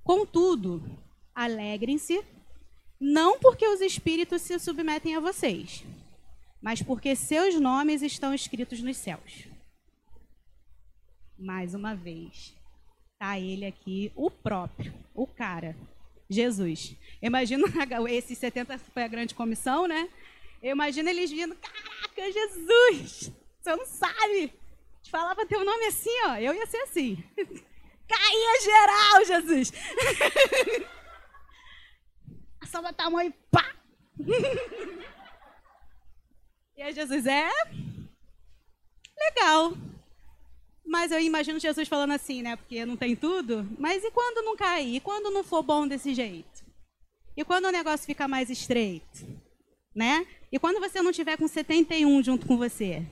Contudo, 0.03 0.81
alegrem-se, 1.35 2.23
não 2.99 3.39
porque 3.39 3.67
os 3.67 3.81
espíritos 3.81 4.41
se 4.41 4.57
submetem 4.59 5.15
a 5.15 5.19
vocês, 5.19 5.83
mas 6.61 6.81
porque 6.81 7.15
seus 7.15 7.59
nomes 7.59 8.01
estão 8.01 8.33
escritos 8.33 8.81
nos 8.81 8.97
céus. 8.97 9.47
Mais 11.37 11.73
uma 11.73 11.95
vez, 11.95 12.53
tá 13.17 13.39
ele 13.39 13.65
aqui, 13.65 14.11
o 14.15 14.29
próprio, 14.29 14.93
o 15.13 15.25
cara, 15.25 15.75
Jesus. 16.29 16.95
Imagina 17.21 17.65
esses 18.09 18.37
70 18.37 18.77
foi 18.77 19.03
a 19.03 19.07
grande 19.07 19.33
comissão, 19.33 19.87
né? 19.87 20.09
Eu 20.61 20.71
imagino 20.71 21.09
eles 21.09 21.31
vindo, 21.31 21.55
caraca, 21.55 22.31
Jesus! 22.31 23.31
Você 23.61 23.75
não 23.75 23.85
sabe. 23.85 24.53
Te 25.01 25.11
falava 25.11 25.45
teu 25.45 25.63
nome 25.63 25.85
assim, 25.85 26.21
ó. 26.25 26.35
Eu 26.37 26.53
ia 26.53 26.65
ser 26.65 26.77
assim. 26.77 27.23
Caía 28.07 28.61
geral, 28.61 29.25
Jesus. 29.25 29.71
A 32.61 32.65
salva 32.65 32.91
tamanho, 32.91 33.33
pá. 33.51 33.73
Aí 36.89 36.93
Jesus 36.93 37.25
é 37.27 37.47
legal. 39.17 39.73
Mas 40.85 41.11
eu 41.11 41.19
imagino 41.19 41.59
Jesus 41.59 41.87
falando 41.87 42.13
assim, 42.13 42.41
né? 42.41 42.55
Porque 42.55 42.83
não 42.83 42.97
tem 42.97 43.15
tudo. 43.15 43.69
Mas 43.77 44.03
e 44.03 44.09
quando 44.09 44.43
não 44.43 44.55
cair? 44.55 44.95
E 44.95 44.99
quando 44.99 45.29
não 45.29 45.43
for 45.43 45.61
bom 45.61 45.87
desse 45.87 46.15
jeito? 46.15 46.65
E 47.37 47.45
quando 47.45 47.65
o 47.65 47.71
negócio 47.71 48.07
ficar 48.07 48.27
mais 48.27 48.49
estreito? 48.49 49.27
Né? 49.93 50.25
E 50.51 50.57
quando 50.57 50.79
você 50.79 50.99
não 51.01 51.11
tiver 51.11 51.37
com 51.37 51.47
71 51.47 52.23
junto 52.23 52.47
com 52.47 52.57
você? 52.57 53.05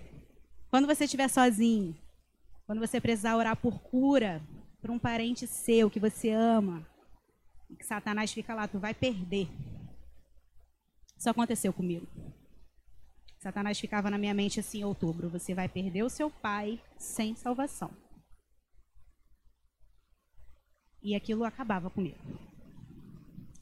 Quando 0.78 0.86
você 0.86 1.06
estiver 1.06 1.28
sozinho? 1.28 1.98
Quando 2.68 2.78
você 2.78 3.02
precisar 3.02 3.36
orar 3.36 3.58
por 3.58 3.80
cura 3.80 4.40
para 4.80 4.92
um 4.92 5.00
parente 5.00 5.48
seu 5.48 5.90
que 5.90 6.00
você 6.00 6.30
ama? 6.30 6.86
Que 7.80 7.84
Satanás 7.84 8.32
fica 8.32 8.54
lá, 8.54 8.68
tu 8.68 8.78
vai 8.78 8.94
perder. 8.94 9.48
Isso 11.18 11.28
aconteceu 11.32 11.74
comigo. 11.74 12.06
Satanás 13.40 13.80
ficava 13.80 14.12
na 14.12 14.20
minha 14.20 14.36
mente 14.36 14.60
assim 14.60 14.82
em 14.82 14.84
outubro: 14.84 15.30
você 15.30 15.56
vai 15.56 15.68
perder 15.68 16.04
o 16.04 16.12
seu 16.12 16.30
pai 16.30 16.80
sem 17.00 17.36
salvação. 17.36 17.90
E 21.02 21.16
aquilo 21.16 21.44
acabava 21.44 21.90
comigo. 21.90 22.20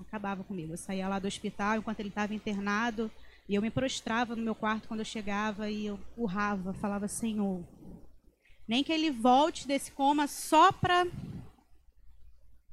Acabava 0.01 0.43
comigo. 0.43 0.73
Eu 0.73 0.77
saía 0.77 1.07
lá 1.07 1.17
do 1.17 1.29
hospital 1.29 1.77
enquanto 1.77 2.01
ele 2.01 2.09
estava 2.09 2.33
internado 2.33 3.09
e 3.47 3.55
eu 3.55 3.61
me 3.61 3.69
prostrava 3.69 4.35
no 4.35 4.41
meu 4.41 4.55
quarto 4.55 4.87
quando 4.87 5.01
eu 5.01 5.05
chegava 5.05 5.69
e 5.69 5.85
eu 5.85 5.99
urrava, 6.17 6.73
falava: 6.73 7.07
Senhor, 7.07 7.63
nem 8.67 8.83
que 8.83 8.91
ele 8.91 9.11
volte 9.11 9.67
desse 9.67 9.91
coma 9.91 10.27
só 10.27 10.71
para 10.71 11.05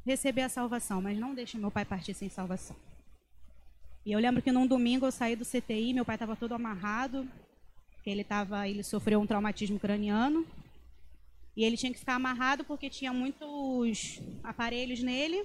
receber 0.04 0.42
a 0.42 0.48
salvação, 0.48 1.02
mas 1.02 1.18
não 1.18 1.34
deixe 1.34 1.58
meu 1.58 1.70
pai 1.70 1.84
partir 1.84 2.14
sem 2.14 2.28
salvação. 2.28 2.76
E 4.04 4.10
eu 4.10 4.18
lembro 4.18 4.42
que 4.42 4.50
num 4.50 4.66
domingo 4.66 5.06
eu 5.06 5.12
saí 5.12 5.36
do 5.36 5.44
CTI, 5.44 5.92
meu 5.92 6.04
pai 6.04 6.16
estava 6.16 6.34
todo 6.34 6.54
amarrado, 6.54 7.28
porque 7.92 8.10
ele 8.10 8.24
tava, 8.24 8.66
ele 8.66 8.82
sofreu 8.82 9.20
um 9.20 9.26
traumatismo 9.26 9.78
craniano. 9.78 10.46
E 11.54 11.64
ele 11.64 11.76
tinha 11.76 11.92
que 11.92 11.98
ficar 11.98 12.14
amarrado 12.14 12.64
porque 12.64 12.88
tinha 12.88 13.12
muitos 13.12 14.20
aparelhos 14.42 15.02
nele. 15.02 15.44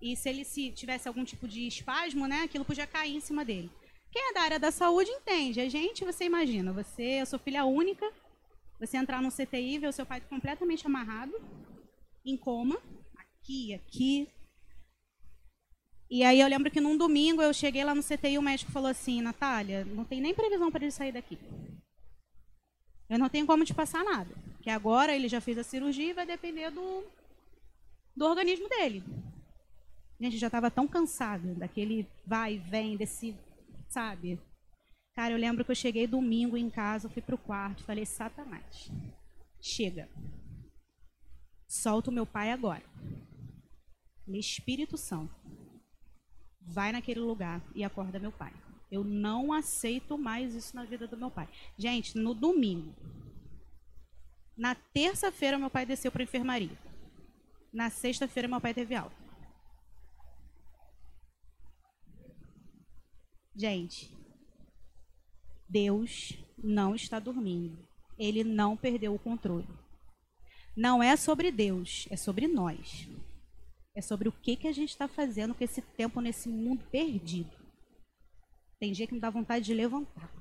E 0.00 0.16
se 0.16 0.28
ele 0.28 0.44
se 0.44 0.70
tivesse 0.70 1.06
algum 1.08 1.24
tipo 1.24 1.46
de 1.46 1.66
espasmo, 1.66 2.26
né, 2.26 2.42
aquilo 2.42 2.64
podia 2.64 2.86
cair 2.86 3.14
em 3.14 3.20
cima 3.20 3.44
dele. 3.44 3.70
Quem 4.10 4.30
é 4.30 4.32
da 4.32 4.42
área 4.42 4.58
da 4.58 4.70
saúde 4.70 5.10
entende. 5.10 5.60
A 5.60 5.68
gente, 5.68 6.04
você 6.04 6.24
imagina, 6.24 6.72
você, 6.72 7.20
eu 7.20 7.26
sou 7.26 7.38
filha 7.38 7.64
única, 7.64 8.10
você 8.78 8.96
entrar 8.96 9.22
no 9.22 9.30
CTI, 9.30 9.78
ver 9.78 9.88
o 9.88 9.92
seu 9.92 10.04
pai 10.06 10.20
completamente 10.20 10.86
amarrado, 10.86 11.32
em 12.24 12.36
coma, 12.36 12.80
aqui, 13.16 13.74
aqui, 13.74 14.28
e 16.10 16.24
aí 16.24 16.40
eu 16.40 16.48
lembro 16.48 16.72
que 16.72 16.80
num 16.80 16.96
domingo 16.96 17.40
eu 17.40 17.54
cheguei 17.54 17.84
lá 17.84 17.94
no 17.94 18.02
CTI 18.02 18.36
o 18.36 18.42
médico 18.42 18.72
falou 18.72 18.90
assim, 18.90 19.22
Natália, 19.22 19.84
não 19.84 20.04
tem 20.04 20.20
nem 20.20 20.34
previsão 20.34 20.68
para 20.68 20.82
ele 20.82 20.90
sair 20.90 21.12
daqui. 21.12 21.38
Eu 23.08 23.16
não 23.16 23.28
tenho 23.28 23.46
como 23.46 23.64
te 23.64 23.72
passar 23.72 24.02
nada. 24.02 24.34
Que 24.60 24.70
agora 24.70 25.14
ele 25.14 25.28
já 25.28 25.40
fez 25.40 25.56
a 25.56 25.62
cirurgia 25.62 26.10
e 26.10 26.12
vai 26.12 26.26
depender 26.26 26.70
do, 26.70 27.04
do 28.16 28.24
organismo 28.24 28.68
dele. 28.68 29.04
Gente, 30.20 30.36
já 30.36 30.48
estava 30.48 30.68
tão 30.68 30.88
cansada 30.88 31.54
daquele 31.54 32.04
vai 32.26 32.54
e 32.54 32.58
vem, 32.58 32.96
desse, 32.96 33.36
sabe? 33.90 34.40
Cara, 35.14 35.34
eu 35.34 35.38
lembro 35.38 35.64
que 35.64 35.70
eu 35.70 35.76
cheguei 35.76 36.06
domingo 36.06 36.56
em 36.56 36.70
casa, 36.70 37.08
fui 37.08 37.20
pro 37.20 37.36
quarto, 37.36 37.84
falei, 37.84 38.06
Satanás, 38.06 38.90
chega. 39.60 40.08
Solta 41.68 42.10
o 42.10 42.14
meu 42.14 42.24
pai 42.24 42.50
agora. 42.50 42.82
Espírito 44.38 44.96
Santo 44.96 45.34
vai 46.60 46.92
naquele 46.92 47.20
lugar 47.20 47.60
e 47.74 47.82
acorda 47.82 48.18
meu 48.18 48.32
pai. 48.32 48.52
Eu 48.90 49.04
não 49.04 49.52
aceito 49.52 50.16
mais 50.16 50.54
isso 50.54 50.74
na 50.74 50.84
vida 50.84 51.06
do 51.06 51.16
meu 51.16 51.30
pai. 51.30 51.48
Gente, 51.76 52.16
no 52.16 52.34
domingo, 52.34 52.94
na 54.56 54.74
terça-feira, 54.74 55.58
meu 55.58 55.70
pai 55.70 55.86
desceu 55.86 56.10
para 56.12 56.22
enfermaria. 56.22 56.76
Na 57.72 57.88
sexta-feira, 57.88 58.48
meu 58.48 58.60
pai 58.60 58.74
teve 58.74 58.94
alta. 58.94 59.16
Gente, 63.54 64.10
Deus 65.68 66.38
não 66.56 66.94
está 66.94 67.18
dormindo. 67.18 67.78
Ele 68.18 68.44
não 68.44 68.76
perdeu 68.76 69.14
o 69.14 69.18
controle. 69.18 69.66
Não 70.76 71.02
é 71.02 71.16
sobre 71.16 71.50
Deus, 71.50 72.06
é 72.10 72.16
sobre 72.16 72.46
nós. 72.46 73.08
É 73.94 74.00
sobre 74.00 74.28
o 74.28 74.32
que, 74.32 74.56
que 74.56 74.68
a 74.68 74.72
gente 74.72 74.90
está 74.90 75.08
fazendo 75.08 75.54
com 75.54 75.64
esse 75.64 75.82
tempo 75.82 76.20
nesse 76.20 76.48
mundo 76.48 76.84
perdido. 76.90 77.50
Tem 78.78 78.92
dia 78.92 79.06
que 79.06 79.14
me 79.14 79.20
dá 79.20 79.30
vontade 79.30 79.64
de 79.64 79.74
levantar. 79.74 80.32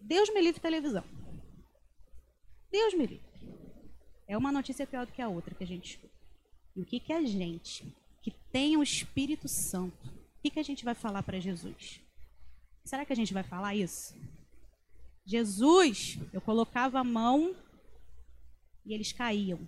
Deus 0.00 0.28
me 0.30 0.40
livre 0.40 0.60
televisão. 0.60 1.04
Deus 2.70 2.94
me 2.94 3.06
livre. 3.06 3.26
É 4.28 4.36
uma 4.36 4.52
notícia 4.52 4.86
pior 4.86 5.06
do 5.06 5.12
que 5.12 5.22
a 5.22 5.28
outra 5.28 5.54
que 5.54 5.64
a 5.64 5.66
gente 5.66 5.90
escuta. 5.90 6.14
E 6.74 6.82
o 6.82 6.84
que, 6.84 7.00
que 7.00 7.12
a 7.12 7.24
gente, 7.24 7.86
que 8.22 8.30
tem 8.52 8.76
o 8.76 8.82
Espírito 8.82 9.48
Santo, 9.48 10.15
que, 10.46 10.50
que 10.50 10.60
a 10.60 10.64
gente 10.64 10.84
vai 10.84 10.94
falar 10.94 11.22
para 11.22 11.40
Jesus? 11.40 12.00
Será 12.84 13.04
que 13.04 13.12
a 13.12 13.16
gente 13.16 13.34
vai 13.34 13.42
falar 13.42 13.74
isso? 13.74 14.14
Jesus, 15.24 16.18
eu 16.32 16.40
colocava 16.40 17.00
a 17.00 17.04
mão 17.04 17.54
e 18.84 18.94
eles 18.94 19.12
caíam 19.12 19.58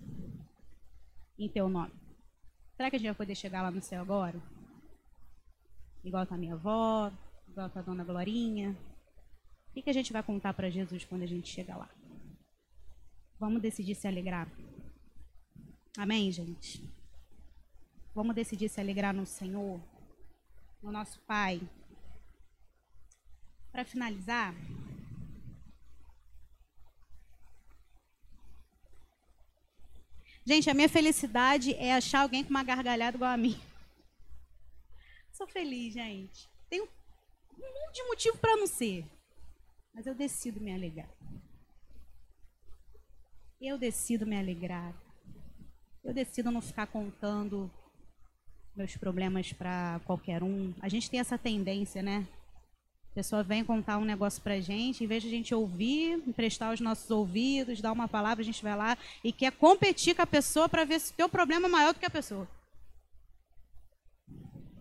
em 1.37 1.49
teu 1.49 1.67
nome. 1.67 1.91
Será 2.77 2.89
que 2.89 2.95
a 2.95 2.99
gente 2.99 3.09
vai 3.09 3.15
poder 3.15 3.35
chegar 3.35 3.61
lá 3.61 3.69
no 3.69 3.81
céu 3.81 4.01
agora? 4.01 4.41
Igual 6.01 6.25
a 6.29 6.37
minha 6.37 6.53
avó, 6.53 7.11
igual 7.49 7.69
com 7.69 7.79
a 7.79 7.81
dona 7.81 8.05
Glorinha. 8.05 8.71
O 9.69 9.73
que, 9.73 9.81
que 9.81 9.89
a 9.89 9.93
gente 9.93 10.13
vai 10.13 10.23
contar 10.23 10.53
para 10.53 10.69
Jesus 10.69 11.03
quando 11.03 11.23
a 11.23 11.27
gente 11.27 11.49
chegar 11.49 11.75
lá? 11.75 11.89
Vamos 13.37 13.61
decidir 13.61 13.95
se 13.95 14.07
alegrar. 14.07 14.49
Amém, 15.97 16.31
gente? 16.31 16.81
Vamos 18.15 18.33
decidir 18.33 18.69
se 18.69 18.79
alegrar 18.79 19.13
no 19.13 19.25
Senhor, 19.25 19.81
no 20.81 20.91
nosso 20.91 21.19
Pai. 21.21 21.61
Para 23.71 23.85
finalizar, 23.85 24.53
Gente, 30.49 30.67
a 30.67 30.73
minha 30.73 30.89
felicidade 30.89 31.75
é 31.75 31.93
achar 31.93 32.21
alguém 32.21 32.43
com 32.43 32.49
uma 32.49 32.63
gargalhada 32.63 33.15
igual 33.15 33.31
a 33.31 33.37
mim. 33.37 33.55
Sou 35.31 35.45
feliz, 35.45 35.93
gente. 35.93 36.49
Tenho 36.67 36.85
um 37.53 37.85
monte 37.85 37.95
de 37.95 38.03
motivo 38.05 38.35
para 38.39 38.55
não 38.55 38.65
ser. 38.65 39.05
Mas 39.93 40.07
eu 40.07 40.15
decido 40.15 40.59
me 40.59 40.73
alegrar. 40.73 41.09
Eu 43.61 43.77
decido 43.77 44.25
me 44.25 44.39
alegrar. 44.39 44.91
Eu 46.03 46.15
decido 46.15 46.49
não 46.49 46.61
ficar 46.61 46.87
contando 46.87 47.71
meus 48.75 48.95
problemas 48.95 49.51
para 49.53 49.99
qualquer 50.05 50.43
um. 50.43 50.73
A 50.81 50.89
gente 50.89 51.09
tem 51.09 51.19
essa 51.19 51.37
tendência, 51.37 52.01
né? 52.01 52.27
A 53.11 53.15
pessoa 53.15 53.43
vem 53.43 53.65
contar 53.65 53.97
um 53.97 54.05
negócio 54.05 54.41
pra 54.41 54.59
gente, 54.59 55.03
em 55.03 55.07
vez 55.07 55.23
de 55.23 55.29
a 55.29 55.31
gente 55.31 55.53
ouvir, 55.53 56.21
emprestar 56.27 56.73
os 56.73 56.79
nossos 56.79 57.09
ouvidos, 57.09 57.81
dar 57.81 57.91
uma 57.91 58.07
palavra, 58.07 58.41
a 58.41 58.45
gente 58.45 58.61
vai 58.61 58.75
lá 58.75 58.97
e 59.23 59.31
quer 59.31 59.51
competir 59.51 60.15
com 60.15 60.21
a 60.21 60.27
pessoa 60.27 60.69
para 60.69 60.85
ver 60.85 60.99
se 60.99 61.11
o 61.11 61.15
teu 61.15 61.27
problema 61.27 61.67
é 61.67 61.69
maior 61.69 61.93
do 61.93 61.99
que 61.99 62.05
a 62.05 62.09
pessoa. 62.09 62.47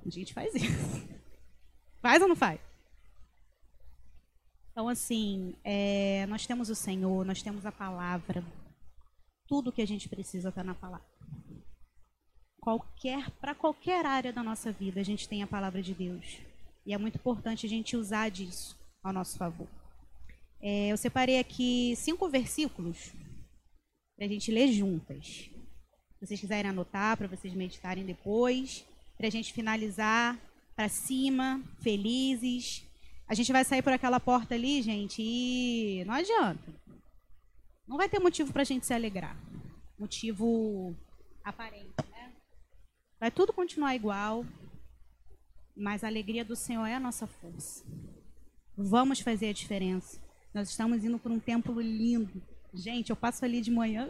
A 0.07 0.11
gente 0.11 0.33
faz 0.33 0.55
isso. 0.55 1.09
Faz 2.01 2.23
ou 2.23 2.29
não 2.29 2.37
faz? 2.37 2.61
Então, 4.71 4.89
assim, 4.89 5.57
é, 5.65 6.25
nós 6.29 6.47
temos 6.47 6.71
o 6.71 6.75
Senhor, 6.77 7.27
nós 7.27 7.43
temos 7.43 7.67
a 7.67 7.73
palavra. 7.73 8.45
Tudo 9.49 9.73
que 9.73 9.83
a 9.83 9.87
gente 9.87 10.09
precisa 10.09 10.51
está 10.51 10.63
na 10.63 10.77
palavra. 10.77 11.05
Qualquer, 12.61 13.31
para 13.33 13.55
qualquer 13.55 14.05
área 14.05 14.33
da 14.33 14.43
nossa 14.43 14.73
vida, 14.73 15.01
a 15.01 15.05
gente 15.05 15.29
tem 15.29 15.43
a 15.43 15.47
palavra 15.47 15.83
de 15.83 15.95
Deus. 15.95 16.39
E 16.85 16.93
é 16.93 16.99
muito 16.99 17.17
importante 17.17 17.67
a 17.67 17.69
gente 17.69 17.97
usar 17.97 18.31
disso 18.31 18.79
ao 19.03 19.13
nosso 19.13 19.37
favor. 19.37 19.69
É, 20.61 20.89
eu 20.89 20.97
separei 20.97 21.39
aqui 21.39 21.95
cinco 21.97 22.29
versículos 22.29 23.13
para 24.17 24.27
a 24.27 24.29
gente 24.29 24.51
ler 24.51 24.73
juntas. 24.73 25.51
Se 26.19 26.27
vocês 26.27 26.41
quiserem 26.41 26.71
anotar, 26.71 27.17
para 27.17 27.29
vocês 27.29 27.55
meditarem 27.55 28.05
depois, 28.05 28.85
para 29.17 29.29
a 29.29 29.31
gente 29.31 29.53
finalizar 29.53 30.39
para 30.79 30.89
cima, 30.89 31.61
felizes. 31.81 32.85
A 33.27 33.35
gente 33.35 33.51
vai 33.51 33.65
sair 33.65 33.83
por 33.83 33.93
aquela 33.93 34.21
porta 34.21 34.55
ali, 34.55 34.81
gente, 34.81 35.21
e 35.21 36.05
não 36.07 36.15
adianta. 36.15 36.73
Não 37.87 37.97
vai 37.97 38.09
ter 38.09 38.21
motivo 38.21 38.53
para 38.53 38.63
a 38.63 38.65
gente 38.65 38.87
se 38.87 38.95
alegrar. 38.95 39.37
Motivo 39.99 40.95
aparente? 41.45 41.91
Vai 43.21 43.31
tudo 43.33 43.53
continuar 43.53 43.97
igual, 43.97 44.47
mas 45.77 46.05
a 46.05 46.07
alegria 46.07 46.45
do 46.45 46.55
Senhor 46.55 46.87
é 46.87 46.95
a 46.95 47.01
nossa 47.01 47.27
força. 47.27 47.85
Vamos 48.77 49.21
fazer 49.21 49.49
a 49.49 49.53
diferença. 49.53 50.21
Nós 50.55 50.71
estamos 50.71 51.05
indo 51.05 51.19
para 51.19 51.33
um 51.33 51.41
templo 51.41 51.81
lindo. 51.81 52.41
Gente, 52.73 53.11
eu 53.11 53.17
passo 53.17 53.45
ali 53.45 53.61
de 53.61 53.73
manhã. 53.73 54.09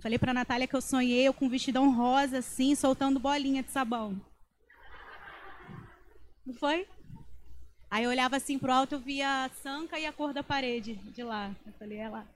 Falei 0.00 0.18
para 0.18 0.30
a 0.30 0.34
Natália 0.34 0.66
que 0.66 0.74
eu 0.74 0.80
sonhei 0.80 1.28
eu 1.28 1.34
com 1.34 1.46
um 1.46 1.50
vestidão 1.50 1.94
rosa 1.94 2.38
assim, 2.38 2.74
soltando 2.74 3.20
bolinha 3.20 3.62
de 3.62 3.70
sabão. 3.70 4.18
Não 6.46 6.54
foi? 6.54 6.88
Aí 7.90 8.04
eu 8.04 8.10
olhava 8.10 8.36
assim 8.36 8.58
pro 8.58 8.72
alto, 8.72 8.94
eu 8.94 9.00
via 9.00 9.44
a 9.44 9.50
sanca 9.50 9.98
e 9.98 10.06
a 10.06 10.12
cor 10.12 10.32
da 10.32 10.42
parede 10.42 10.94
de 10.94 11.22
lá. 11.22 11.54
Eu 11.66 11.72
falei, 11.74 11.98
é 11.98 12.08
lá. 12.08 12.26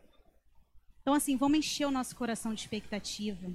Então, 1.01 1.15
assim, 1.15 1.37
vamos 1.37 1.59
encher 1.59 1.87
o 1.87 1.91
nosso 1.91 2.15
coração 2.15 2.53
de 2.53 2.61
expectativa. 2.61 3.49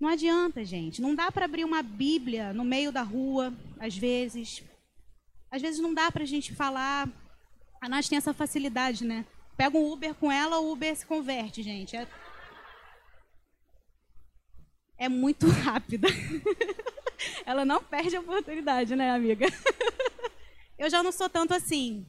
Não 0.00 0.08
adianta, 0.08 0.64
gente. 0.64 1.02
Não 1.02 1.14
dá 1.14 1.30
para 1.30 1.44
abrir 1.44 1.64
uma 1.64 1.82
Bíblia 1.82 2.52
no 2.52 2.64
meio 2.64 2.92
da 2.92 3.02
rua, 3.02 3.52
às 3.80 3.96
vezes. 3.96 4.62
Às 5.50 5.60
vezes 5.60 5.80
não 5.80 5.92
dá 5.92 6.10
para 6.10 6.22
a 6.22 6.26
gente 6.26 6.54
falar. 6.54 7.08
A 7.80 7.88
Nath 7.88 8.06
tem 8.08 8.18
essa 8.18 8.32
facilidade, 8.32 9.04
né? 9.04 9.26
Pega 9.56 9.76
um 9.76 9.90
Uber 9.90 10.14
com 10.14 10.30
ela, 10.30 10.60
o 10.60 10.70
Uber 10.72 10.94
se 10.94 11.04
converte, 11.04 11.62
gente. 11.62 11.96
É, 11.96 12.06
é 14.98 15.08
muito 15.08 15.48
rápida. 15.50 16.06
ela 17.44 17.64
não 17.64 17.82
perde 17.82 18.14
a 18.14 18.20
oportunidade, 18.20 18.94
né, 18.94 19.10
amiga? 19.10 19.46
Eu 20.78 20.88
já 20.88 21.02
não 21.02 21.10
sou 21.10 21.28
tanto 21.28 21.54
assim. 21.54 22.06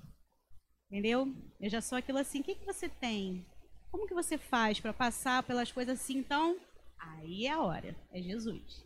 Entendeu? 0.91 1.33
Eu 1.59 1.69
já 1.69 1.81
sou 1.81 1.97
aquilo 1.97 2.19
assim. 2.19 2.41
O 2.41 2.43
que, 2.43 2.53
que 2.53 2.65
você 2.65 2.87
tem? 2.87 3.45
Como 3.91 4.07
que 4.07 4.13
você 4.13 4.37
faz 4.37 4.79
para 4.79 4.93
passar 4.93 5.41
pelas 5.41 5.71
coisas 5.71 5.99
assim? 5.99 6.17
Então, 6.17 6.55
aí 6.99 7.45
é 7.45 7.51
a 7.51 7.61
hora. 7.61 7.95
É 8.11 8.21
Jesus. 8.21 8.85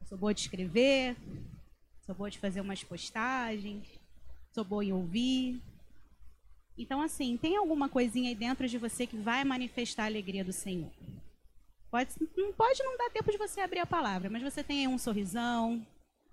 Eu 0.00 0.06
sou 0.06 0.18
boa 0.18 0.32
de 0.34 0.40
escrever, 0.40 1.16
sou 2.00 2.14
boa 2.14 2.30
de 2.30 2.38
fazer 2.38 2.60
umas 2.60 2.84
postagens, 2.84 3.86
sou 4.52 4.64
boa 4.64 4.84
em 4.84 4.92
ouvir. 4.92 5.60
Então, 6.76 7.02
assim, 7.02 7.36
tem 7.36 7.56
alguma 7.56 7.88
coisinha 7.88 8.28
aí 8.28 8.34
dentro 8.34 8.68
de 8.68 8.78
você 8.78 9.06
que 9.06 9.16
vai 9.16 9.44
manifestar 9.44 10.04
a 10.04 10.06
alegria 10.06 10.44
do 10.44 10.52
Senhor. 10.52 10.90
Pode, 11.90 12.14
pode 12.56 12.82
não 12.82 12.96
dar 12.96 13.10
tempo 13.10 13.30
de 13.30 13.38
você 13.38 13.60
abrir 13.60 13.80
a 13.80 13.86
palavra, 13.86 14.28
mas 14.30 14.42
você 14.42 14.62
tem 14.62 14.80
aí 14.80 14.88
um 14.88 14.98
sorrisão, 14.98 15.84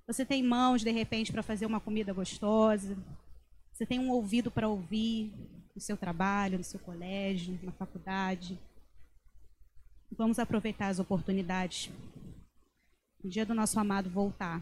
você 0.08 0.24
tem 0.24 0.44
mãos, 0.44 0.84
de 0.84 0.92
repente, 0.92 1.32
para 1.32 1.42
fazer 1.42 1.66
uma 1.66 1.80
comida 1.80 2.14
gostosa. 2.14 2.96
Você 3.74 3.86
tem 3.86 4.00
um 4.00 4.12
ouvido 4.12 4.52
para 4.52 4.68
ouvir 4.68 5.34
no 5.76 5.82
seu 5.82 5.98
trabalho, 5.98 6.60
no 6.60 6.64
seu 6.64 6.80
colégio, 6.80 7.60
na 7.64 7.72
faculdade. 7.72 8.58
Vamos 10.12 10.40
aproveitar 10.40 10.88
as 10.88 11.00
oportunidades. 11.00 11.90
No 13.24 13.30
dia 13.30 13.46
do 13.46 13.54
nosso 13.54 13.80
amado 13.80 14.10
voltar, 14.10 14.62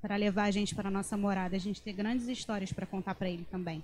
para 0.00 0.16
levar 0.16 0.44
a 0.44 0.50
gente 0.50 0.74
para 0.74 0.88
a 0.88 0.90
nossa 0.90 1.16
morada, 1.16 1.56
a 1.56 1.58
gente 1.58 1.82
ter 1.82 1.92
grandes 1.92 2.28
histórias 2.28 2.72
para 2.72 2.86
contar 2.86 3.14
para 3.14 3.28
ele 3.28 3.44
também. 3.50 3.82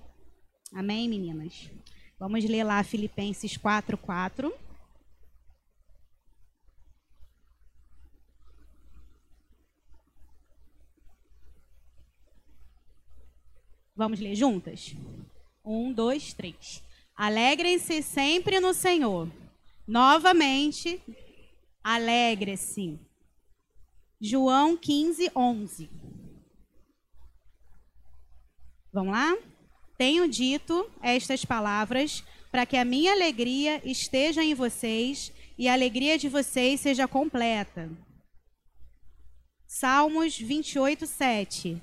Amém, 0.73 1.09
meninas? 1.09 1.71
Vamos 2.19 2.45
ler 2.45 2.65
lá 2.65 2.83
Filipenses 2.85 3.57
4, 3.57 3.99
4. 3.99 4.55
Vamos 13.95 14.21
ler 14.21 14.35
juntas? 14.35 14.95
Um, 15.65 15.93
dois, 15.93 16.33
três. 16.33 16.83
Alegrem-se 17.15 18.03
sempre 18.03 18.59
no 18.59 18.73
Senhor. 18.73 19.29
Novamente, 19.87 21.03
alegre-se. 21.83 22.99
João 24.21 24.77
15, 24.77 25.31
11. 25.35 25.91
Vamos 28.93 29.13
lá? 29.13 29.37
Tenho 29.99 30.29
dito 30.29 30.89
estas 31.03 31.45
palavras 31.45 32.23
para 32.51 32.67
que 32.67 32.77
a 32.77 32.85
minha 32.85 33.13
alegria 33.13 33.81
esteja 33.85 34.45
em 34.45 34.55
vocês 34.55 35.33
e 35.59 35.69
a 35.69 35.73
alegria 35.73 36.19
de 36.19 36.29
vocês 36.29 36.81
seja 36.81 37.09
completa. 37.09 37.91
Salmos 39.67 40.39
28, 40.39 41.07
7. 41.07 41.83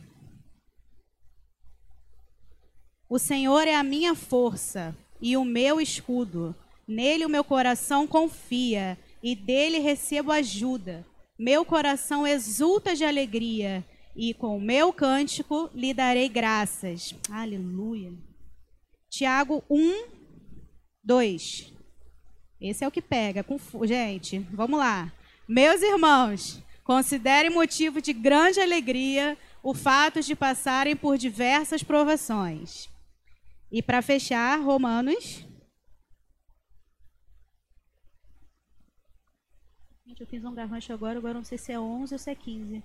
O 3.10 3.18
Senhor 3.18 3.68
é 3.68 3.76
a 3.76 3.84
minha 3.84 4.14
força 4.14 4.96
e 5.20 5.36
o 5.36 5.44
meu 5.44 5.82
escudo. 5.82 6.56
Nele 6.90 7.24
o 7.24 7.30
meu 7.30 7.44
coração 7.44 8.08
confia 8.08 8.98
e 9.22 9.36
dele 9.36 9.78
recebo 9.78 10.32
ajuda. 10.32 11.06
Meu 11.38 11.64
coração 11.64 12.26
exulta 12.26 12.96
de 12.96 13.06
alegria 13.06 13.86
e 14.16 14.34
com 14.34 14.58
o 14.58 14.62
meu 14.62 14.92
cântico 14.92 15.70
lhe 15.76 15.94
darei 15.94 16.28
graças. 16.28 17.14
Aleluia. 17.30 18.12
Tiago 19.08 19.64
1, 19.70 20.08
2. 21.04 21.72
Esse 22.60 22.84
é 22.84 22.88
o 22.88 22.92
que 22.92 23.04
pega. 23.04 23.46
Gente, 23.86 24.40
vamos 24.52 24.80
lá. 24.80 25.14
Meus 25.48 25.84
irmãos, 25.84 26.60
considerem 26.84 27.52
motivo 27.52 28.02
de 28.02 28.14
grande 28.14 28.60
alegria 28.60 29.38
o 29.62 29.76
fato 29.76 30.22
de 30.22 30.36
passarem 30.36 30.96
por 30.96 31.20
diversas 31.20 31.84
provações 31.84 32.90
e 33.72 33.80
para 33.84 34.02
fechar, 34.02 34.60
Romanos. 34.60 35.48
Gente, 40.10 40.22
eu 40.22 40.28
fiz 40.28 40.44
um 40.44 40.56
garrancho 40.56 40.92
agora, 40.92 41.20
agora 41.20 41.36
não 41.36 41.44
sei 41.44 41.56
se 41.60 41.72
é 41.72 41.80
11 41.80 42.16
ou 42.16 42.18
se 42.18 42.32
é 42.32 42.34
15. 42.34 42.82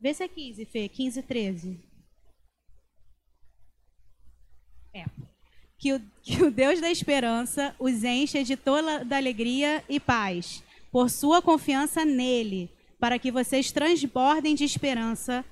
Vê 0.00 0.14
se 0.14 0.22
é 0.22 0.28
15, 0.28 0.64
Fê. 0.66 0.88
15, 0.88 1.20
13. 1.20 1.80
É. 4.94 5.04
Que 5.76 5.94
o, 5.94 6.00
que 6.22 6.40
o 6.40 6.52
Deus 6.52 6.80
da 6.80 6.88
esperança 6.88 7.74
os 7.80 8.04
encha 8.04 8.44
de 8.44 8.56
toda 8.56 9.04
da 9.04 9.16
alegria 9.16 9.82
e 9.88 9.98
paz, 9.98 10.62
por 10.92 11.10
sua 11.10 11.42
confiança 11.42 12.04
nele, 12.04 12.70
para 13.00 13.18
que 13.18 13.32
vocês 13.32 13.72
transbordem 13.72 14.54
de 14.54 14.62
esperança 14.62 15.44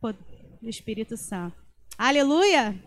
do 0.00 0.70
Espírito 0.70 1.16
Santo. 1.16 1.56
Aleluia! 1.98 2.80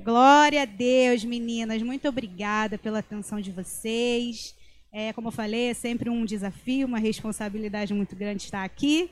Glória 0.00 0.62
a 0.62 0.64
Deus, 0.64 1.26
meninas. 1.26 1.82
Muito 1.82 2.08
obrigada 2.08 2.78
pela 2.78 3.00
atenção 3.00 3.38
de 3.38 3.52
vocês. 3.52 4.56
É, 4.92 5.12
como 5.12 5.28
eu 5.28 5.32
falei, 5.32 5.70
é 5.70 5.74
sempre 5.74 6.08
um 6.08 6.24
desafio, 6.24 6.86
uma 6.86 6.98
responsabilidade 6.98 7.92
muito 7.92 8.16
grande 8.16 8.42
estar 8.42 8.64
aqui. 8.64 9.10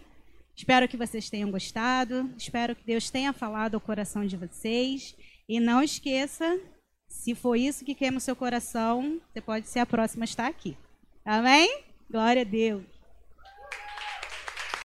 Espero 0.56 0.88
que 0.88 0.96
vocês 0.96 1.28
tenham 1.28 1.50
gostado. 1.50 2.30
Espero 2.38 2.76
que 2.76 2.84
Deus 2.84 3.10
tenha 3.10 3.32
falado 3.32 3.74
ao 3.74 3.80
coração 3.80 4.24
de 4.24 4.36
vocês. 4.36 5.14
E 5.48 5.60
não 5.60 5.82
esqueça, 5.82 6.58
se 7.08 7.34
for 7.34 7.56
isso 7.56 7.84
que 7.84 7.94
queima 7.94 8.18
o 8.18 8.20
seu 8.20 8.36
coração, 8.36 9.20
você 9.32 9.40
pode 9.40 9.68
ser 9.68 9.80
a 9.80 9.86
próxima 9.86 10.24
a 10.24 10.26
estar 10.26 10.46
aqui. 10.46 10.76
Amém? 11.24 11.82
Glória 12.10 12.42
a 12.42 12.44
Deus. 12.44 12.93